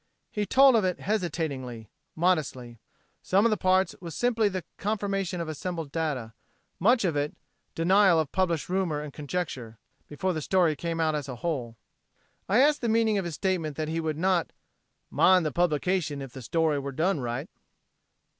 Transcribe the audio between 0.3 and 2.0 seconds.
He told of it hesitatingly,